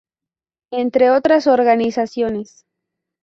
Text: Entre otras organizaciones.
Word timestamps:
Entre 0.71 1.11
otras 1.11 1.45
organizaciones. 1.45 2.65